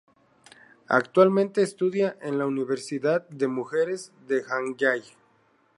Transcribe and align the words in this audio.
Actualmente 0.87 1.61
estudia 1.61 2.17
en 2.23 2.39
la 2.39 2.47
Universidad 2.47 3.29
de 3.29 3.47
Mujeres 3.47 4.11
de 4.27 4.43
Hanyang. 4.49 5.03